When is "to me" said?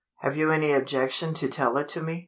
1.89-2.19